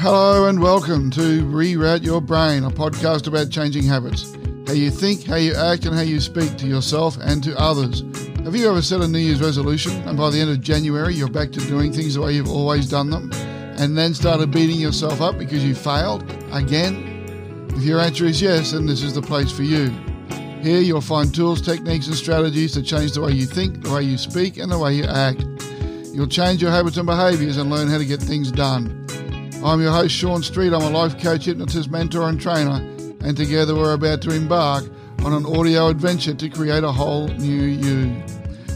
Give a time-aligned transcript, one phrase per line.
[0.00, 4.32] Hello and welcome to Reroute Your Brain, a podcast about changing habits.
[4.64, 8.04] How you think, how you act, and how you speak to yourself and to others.
[8.44, 11.26] Have you ever set a New Year's resolution and by the end of January you're
[11.26, 13.32] back to doing things the way you've always done them
[13.76, 16.22] and then started beating yourself up because you failed
[16.52, 17.66] again?
[17.70, 19.88] If your answer is yes, then this is the place for you.
[20.62, 24.04] Here you'll find tools, techniques, and strategies to change the way you think, the way
[24.04, 25.44] you speak, and the way you act.
[26.14, 29.07] You'll change your habits and behaviors and learn how to get things done.
[29.64, 30.72] I'm your host, Sean Street.
[30.72, 32.76] I'm a life coach, hypnotist, mentor, and trainer,
[33.20, 34.84] and together we're about to embark
[35.24, 38.22] on an audio adventure to create a whole new you.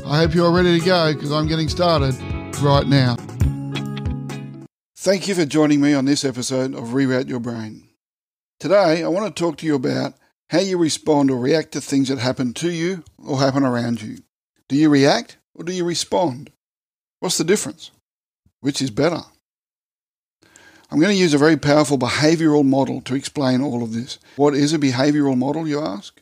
[0.04, 2.16] I hope you're ready to go because I'm getting started
[2.60, 3.16] right now.
[4.96, 7.88] Thank you for joining me on this episode of Reroute Your Brain.
[8.58, 10.14] Today, I want to talk to you about
[10.50, 14.18] how you respond or react to things that happen to you or happen around you.
[14.68, 16.50] Do you react or do you respond?
[17.20, 17.92] What's the difference?
[18.60, 19.22] Which is better?
[20.92, 24.18] I'm going to use a very powerful behavioral model to explain all of this.
[24.36, 26.20] What is a behavioral model, you ask?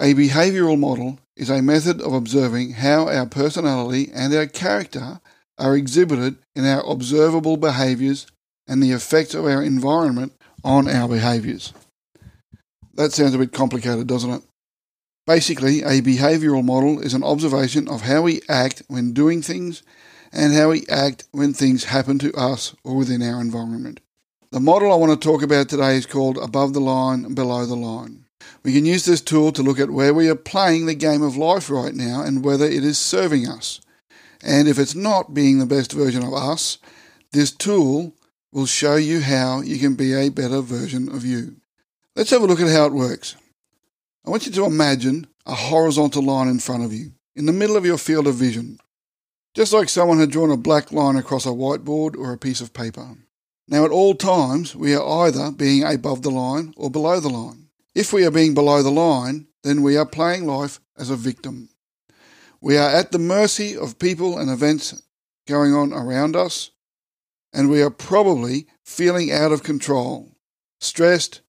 [0.00, 5.20] A behavioral model is a method of observing how our personality and our character
[5.56, 8.26] are exhibited in our observable behaviors
[8.66, 10.32] and the effects of our environment
[10.64, 11.72] on our behaviors.
[12.94, 14.42] That sounds a bit complicated, doesn't it?
[15.28, 19.84] Basically, a behavioral model is an observation of how we act when doing things
[20.32, 24.00] and how we act when things happen to us or within our environment.
[24.50, 27.76] The model I want to talk about today is called above the line, below the
[27.76, 28.24] line.
[28.62, 31.36] We can use this tool to look at where we are playing the game of
[31.36, 33.82] life right now and whether it is serving us.
[34.42, 36.78] And if it's not being the best version of us,
[37.32, 38.14] this tool
[38.50, 41.56] will show you how you can be a better version of you.
[42.16, 43.36] Let's have a look at how it works.
[44.26, 47.76] I want you to imagine a horizontal line in front of you, in the middle
[47.76, 48.78] of your field of vision,
[49.52, 52.72] just like someone had drawn a black line across a whiteboard or a piece of
[52.72, 53.18] paper.
[53.70, 57.68] Now, at all times, we are either being above the line or below the line.
[57.94, 61.68] If we are being below the line, then we are playing life as a victim.
[62.62, 65.02] We are at the mercy of people and events
[65.46, 66.70] going on around us,
[67.52, 70.32] and we are probably feeling out of control,
[70.80, 71.42] stressed,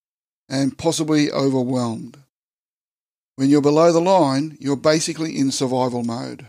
[0.49, 2.17] and possibly overwhelmed.
[3.37, 6.45] When you're below the line, you're basically in survival mode.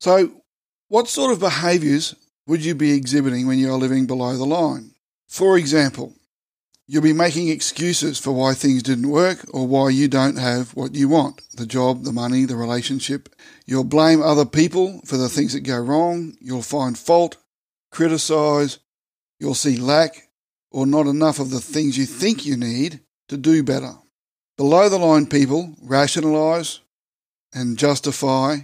[0.00, 0.42] So,
[0.88, 2.14] what sort of behaviours
[2.46, 4.93] would you be exhibiting when you are living below the line?
[5.34, 6.14] For example,
[6.86, 10.94] you'll be making excuses for why things didn't work or why you don't have what
[10.94, 13.28] you want the job, the money, the relationship.
[13.66, 16.36] You'll blame other people for the things that go wrong.
[16.40, 17.36] You'll find fault,
[17.90, 18.78] criticize.
[19.40, 20.28] You'll see lack
[20.70, 23.94] or not enough of the things you think you need to do better.
[24.56, 26.78] Below the line people rationalize
[27.52, 28.58] and justify,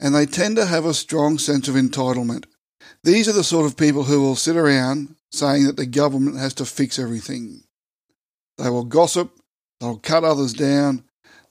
[0.00, 2.46] and they tend to have a strong sense of entitlement.
[3.04, 6.54] These are the sort of people who will sit around saying that the government has
[6.54, 7.62] to fix everything.
[8.58, 9.32] They will gossip,
[9.80, 11.04] they'll cut others down,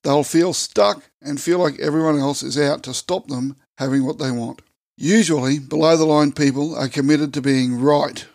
[0.04, 4.18] they'll feel stuck and feel like everyone else is out to stop them having what
[4.18, 4.62] they want.
[4.98, 8.26] Usually, below the line people are committed to being right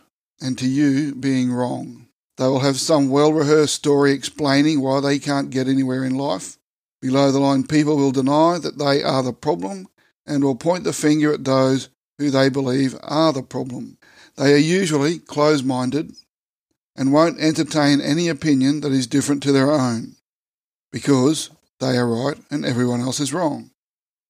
[0.40, 2.08] and to you being wrong.
[2.36, 6.58] They will have some well rehearsed story explaining why they can't get anywhere in life.
[7.00, 9.88] Below the line people will deny that they are the problem
[10.26, 13.96] and will point the finger at those who they believe are the problem.
[14.36, 16.12] They are usually close minded
[16.96, 20.16] and won't entertain any opinion that is different to their own
[20.92, 23.70] because they are right and everyone else is wrong,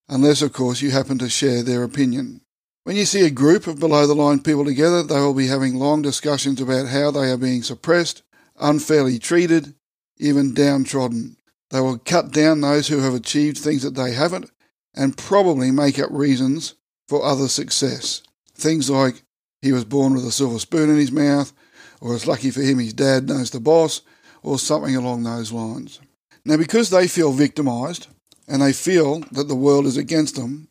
[0.08, 2.42] unless, of course, you happen to share their opinion.
[2.84, 5.76] When you see a group of below the line people together, they will be having
[5.76, 8.22] long discussions about how they are being suppressed,
[8.58, 9.74] unfairly treated,
[10.18, 11.36] even downtrodden.
[11.70, 14.50] They will cut down those who have achieved things that they haven't
[14.94, 16.74] and probably make up reasons
[17.08, 18.22] for other success.
[18.54, 19.22] Things like
[19.62, 21.52] he was born with a silver spoon in his mouth,
[22.00, 24.02] or it's lucky for him his dad knows the boss,
[24.42, 26.00] or something along those lines.
[26.44, 28.06] Now, because they feel victimised
[28.48, 30.68] and they feel that the world is against them,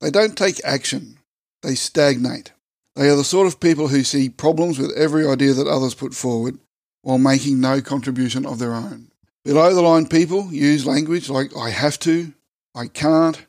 [0.00, 1.18] they don't take action,
[1.62, 2.52] they stagnate.
[2.96, 6.14] They are the sort of people who see problems with every idea that others put
[6.14, 6.58] forward
[7.02, 9.12] while making no contribution of their own.
[9.44, 12.32] Below the line people use language like I have to,
[12.74, 13.46] I can't,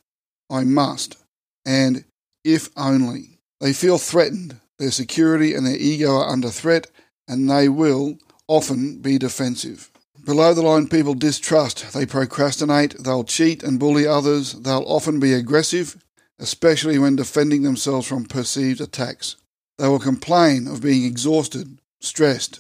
[0.50, 1.18] I must,
[1.66, 2.06] and
[2.44, 3.40] if only.
[3.60, 6.88] They feel threatened their security and their ego are under threat,
[7.28, 9.92] and they will often be defensive.
[10.24, 15.34] Below the line people distrust, they procrastinate, they'll cheat and bully others, they'll often be
[15.34, 15.98] aggressive,
[16.40, 19.38] especially when defending themselves from perceived attacks.
[19.78, 22.60] They will complain of being exhausted, stressed,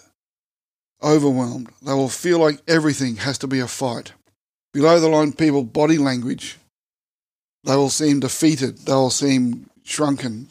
[1.03, 1.69] overwhelmed.
[1.81, 4.13] They will feel like everything has to be a fight.
[4.73, 6.57] Below the line people body language,
[7.63, 10.49] they will seem defeated, they will seem shrunken,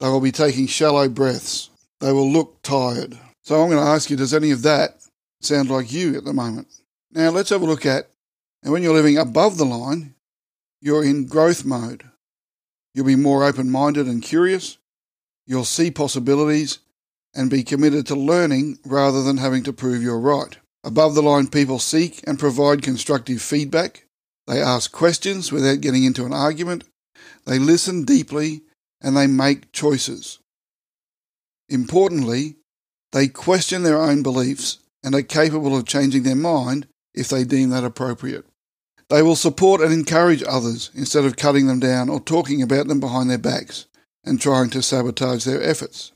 [0.00, 1.70] they will be taking shallow breaths.
[2.00, 3.18] They will look tired.
[3.42, 4.96] So I'm going to ask you, does any of that
[5.40, 6.68] sound like you at the moment?
[7.12, 8.08] Now let's have a look at,
[8.62, 10.14] and when you're living above the line,
[10.80, 12.04] you're in growth mode.
[12.94, 14.78] You'll be more open minded and curious.
[15.46, 16.78] You'll see possibilities
[17.34, 20.56] and be committed to learning rather than having to prove you're right.
[20.82, 24.06] Above the line people seek and provide constructive feedback.
[24.46, 26.84] They ask questions without getting into an argument.
[27.46, 28.62] They listen deeply
[29.00, 30.38] and they make choices.
[31.68, 32.56] Importantly,
[33.12, 37.70] they question their own beliefs and are capable of changing their mind if they deem
[37.70, 38.44] that appropriate.
[39.08, 43.00] They will support and encourage others instead of cutting them down or talking about them
[43.00, 43.86] behind their backs
[44.24, 46.12] and trying to sabotage their efforts.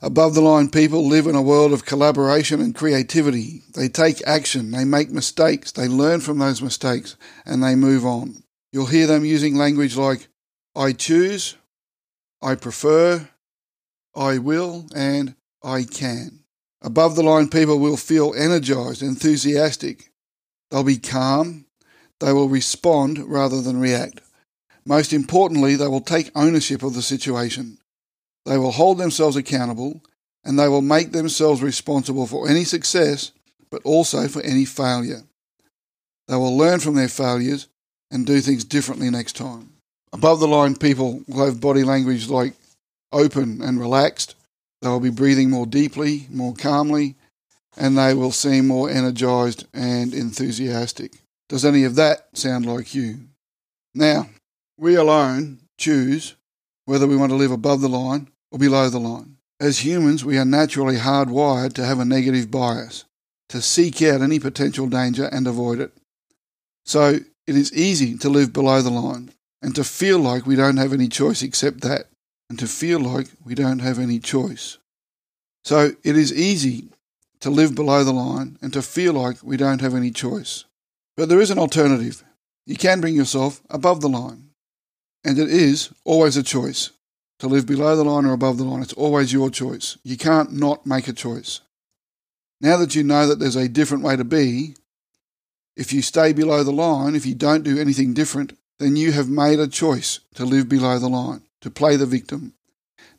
[0.00, 3.62] Above the line people live in a world of collaboration and creativity.
[3.74, 8.42] They take action, they make mistakes, they learn from those mistakes, and they move on.
[8.72, 10.28] You'll hear them using language like
[10.74, 11.56] I choose,
[12.40, 13.28] I prefer,
[14.14, 16.40] I will, and I can.
[16.82, 20.12] Above the line people will feel energized, enthusiastic.
[20.70, 21.66] They'll be calm.
[22.20, 24.20] They will respond rather than react.
[24.84, 27.78] Most importantly, they will take ownership of the situation.
[28.46, 30.00] They will hold themselves accountable
[30.44, 33.32] and they will make themselves responsible for any success,
[33.70, 35.22] but also for any failure.
[36.28, 37.68] They will learn from their failures
[38.10, 39.74] and do things differently next time.
[40.12, 42.54] Above the line people will have body language like
[43.12, 44.34] open and relaxed.
[44.80, 47.16] They will be breathing more deeply, more calmly,
[47.76, 51.12] and they will seem more energized and enthusiastic.
[51.48, 53.20] Does any of that sound like you?
[53.94, 54.28] Now,
[54.78, 56.34] we alone choose
[56.84, 59.36] whether we want to live above the line or below the line.
[59.60, 63.04] As humans, we are naturally hardwired to have a negative bias,
[63.48, 65.92] to seek out any potential danger and avoid it.
[66.86, 69.32] So it is easy to live below the line
[69.62, 72.06] and to feel like we don't have any choice except that,
[72.48, 74.78] and to feel like we don't have any choice.
[75.64, 76.88] So it is easy
[77.40, 80.64] to live below the line and to feel like we don't have any choice.
[81.16, 82.24] But there is an alternative.
[82.66, 84.50] You can bring yourself above the line.
[85.24, 86.90] And it is always a choice
[87.40, 88.82] to live below the line or above the line.
[88.82, 89.98] It's always your choice.
[90.04, 91.60] You can't not make a choice.
[92.60, 94.74] Now that you know that there's a different way to be,
[95.76, 99.28] if you stay below the line, if you don't do anything different, then you have
[99.28, 102.54] made a choice to live below the line, to play the victim,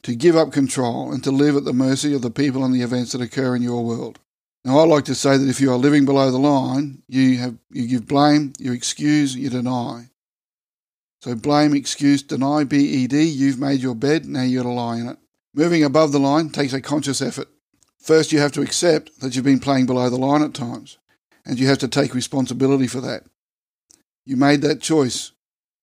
[0.04, 2.82] to give up control, and to live at the mercy of the people and the
[2.82, 4.20] events that occur in your world.
[4.64, 7.58] Now, I like to say that if you are living below the line, you have
[7.72, 10.10] you give blame, you excuse, you deny.
[11.22, 15.18] So blame, excuse, deny, BED, you've made your bed, now you're to lie in it.
[15.54, 17.50] Moving above the line takes a conscious effort.
[17.98, 20.98] First, you have to accept that you've been playing below the line at times,
[21.46, 23.24] and you have to take responsibility for that.
[24.26, 25.34] You made that choice,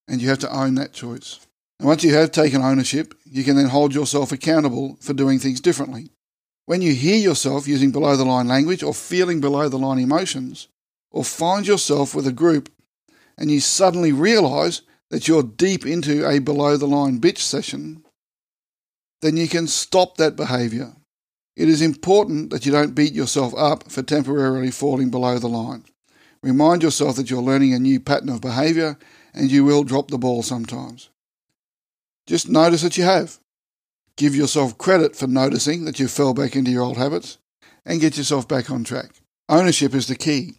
[0.09, 1.41] and you have to own that choice.
[1.79, 5.61] And once you have taken ownership, you can then hold yourself accountable for doing things
[5.61, 6.11] differently.
[6.65, 10.69] When you hear yourself using below the line language or feeling below the line emotions,
[11.11, 12.71] or find yourself with a group
[13.39, 18.05] and you suddenly realize that you're deep into a below the line bitch session,
[19.23, 20.95] then you can stop that behavior.
[21.57, 25.85] It is important that you don't beat yourself up for temporarily falling below the line.
[26.43, 28.99] Remind yourself that you're learning a new pattern of behavior
[29.37, 31.11] and you will drop the ball sometimes.
[32.27, 33.39] Just notice that you have.
[34.17, 37.39] Give yourself credit for noticing that you fell back into your old habits
[37.85, 39.11] and get yourself back on track.
[39.49, 40.55] Ownership is the key.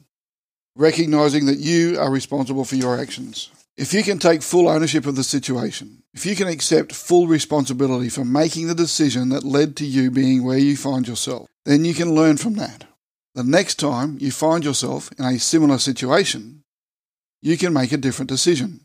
[0.76, 3.50] Recognizing that you are responsible for your actions.
[3.76, 8.10] If you can take full ownership of the situation, if you can accept full responsibility
[8.10, 11.94] for making the decision that led to you being where you find yourself, then you
[11.94, 12.86] can learn from that.
[13.36, 16.64] The next time you find yourself in a similar situation,
[17.42, 18.82] you can make a different decision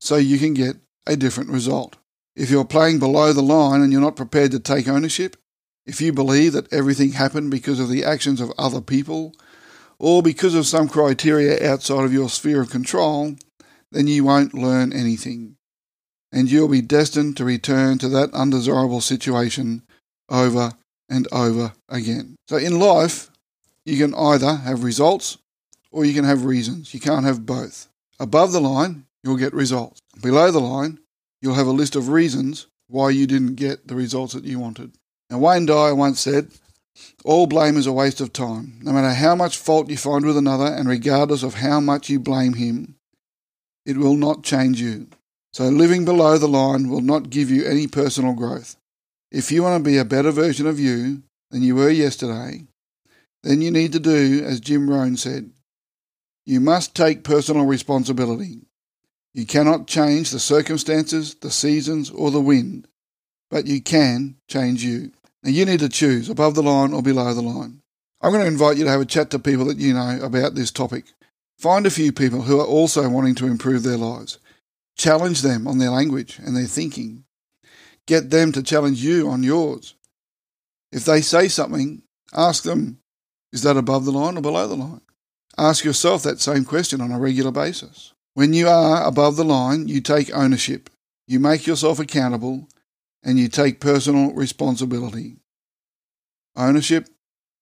[0.00, 0.76] so you can get
[1.06, 1.96] a different result.
[2.36, 5.36] If you're playing below the line and you're not prepared to take ownership,
[5.86, 9.34] if you believe that everything happened because of the actions of other people
[9.98, 13.34] or because of some criteria outside of your sphere of control,
[13.90, 15.56] then you won't learn anything.
[16.30, 19.82] And you'll be destined to return to that undesirable situation
[20.28, 20.72] over
[21.08, 22.36] and over again.
[22.48, 23.30] So in life,
[23.86, 25.38] you can either have results
[25.90, 26.92] or you can have reasons.
[26.94, 27.88] You can't have both.
[28.20, 30.00] Above the line, you'll get results.
[30.20, 30.98] Below the line,
[31.40, 34.92] you'll have a list of reasons why you didn't get the results that you wanted.
[35.30, 36.50] Now, Wayne Dyer once said,
[37.24, 38.80] All blame is a waste of time.
[38.82, 42.18] No matter how much fault you find with another, and regardless of how much you
[42.18, 42.96] blame him,
[43.84, 45.08] it will not change you.
[45.52, 48.76] So living below the line will not give you any personal growth.
[49.30, 52.64] If you want to be a better version of you than you were yesterday,
[53.42, 55.50] then you need to do as Jim Rohn said.
[56.48, 58.62] You must take personal responsibility.
[59.34, 62.88] You cannot change the circumstances, the seasons, or the wind,
[63.50, 65.12] but you can change you.
[65.42, 67.82] Now you need to choose above the line or below the line.
[68.22, 70.54] I'm going to invite you to have a chat to people that you know about
[70.54, 71.04] this topic.
[71.58, 74.38] Find a few people who are also wanting to improve their lives.
[74.96, 77.24] Challenge them on their language and their thinking.
[78.06, 79.96] Get them to challenge you on yours.
[80.92, 83.00] If they say something, ask them,
[83.52, 85.02] is that above the line or below the line?
[85.58, 88.12] Ask yourself that same question on a regular basis.
[88.34, 90.88] When you are above the line, you take ownership,
[91.26, 92.68] you make yourself accountable,
[93.24, 95.38] and you take personal responsibility.
[96.54, 97.08] Ownership,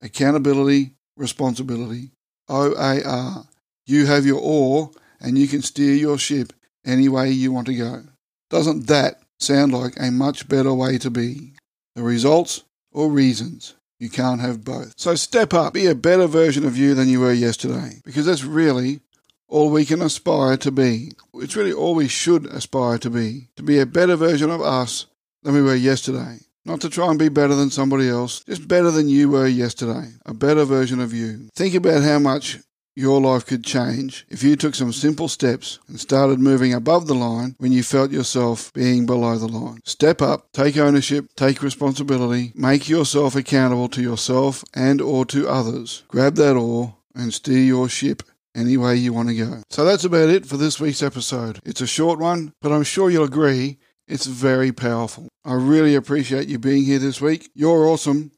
[0.02, 2.10] accountability, responsibility.
[2.48, 3.46] OAR.
[3.86, 6.52] You have your oar and you can steer your ship
[6.84, 8.02] any way you want to go.
[8.50, 11.54] Doesn't that sound like a much better way to be?
[11.94, 13.74] The results or reasons.
[13.98, 14.94] You can't have both.
[14.96, 18.44] So step up, be a better version of you than you were yesterday, because that's
[18.44, 19.00] really
[19.48, 21.12] all we can aspire to be.
[21.34, 25.06] It's really all we should aspire to be, to be a better version of us
[25.42, 26.38] than we were yesterday.
[26.64, 30.10] Not to try and be better than somebody else, just better than you were yesterday,
[30.26, 31.48] a better version of you.
[31.54, 32.58] Think about how much
[32.96, 37.14] your life could change if you took some simple steps and started moving above the
[37.14, 39.80] line when you felt yourself being below the line.
[39.84, 46.04] Step up, take ownership, take responsibility, make yourself accountable to yourself and or to others.
[46.08, 48.22] Grab that oar and steer your ship
[48.54, 49.62] any way you want to go.
[49.68, 51.60] So that's about it for this week's episode.
[51.64, 55.28] It's a short one, but I'm sure you'll agree it's very powerful.
[55.44, 57.50] I really appreciate you being here this week.
[57.54, 58.30] You're awesome.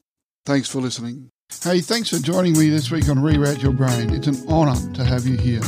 [0.45, 1.31] Thanks for listening.
[1.51, 4.11] Hey, thanks for joining me this week on Reroute Your Brain.
[4.15, 5.63] It's an honour to have you here.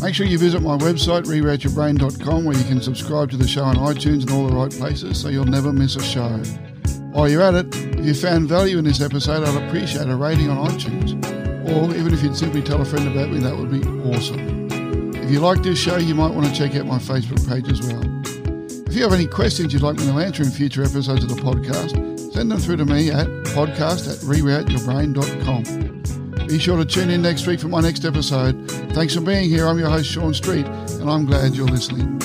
[0.00, 3.76] Make sure you visit my website, rerouteyourbrain.com, where you can subscribe to the show on
[3.76, 6.28] iTunes and all the right places so you'll never miss a show.
[7.10, 10.50] While you're at it, if you found value in this episode, I'd appreciate a rating
[10.50, 11.12] on iTunes.
[11.68, 14.68] Or even if you'd simply tell a friend about me, that would be awesome.
[15.16, 17.80] If you like this show, you might want to check out my Facebook page as
[17.82, 18.02] well.
[18.86, 21.42] If you have any questions you'd like me to answer in future episodes of the
[21.42, 26.46] podcast, send them through to me at podcast at rerouteyourbrain.com.
[26.46, 28.68] Be sure to tune in next week for my next episode.
[28.92, 29.66] Thanks for being here.
[29.66, 32.18] I'm your host, Sean Street, and I'm glad you're listening.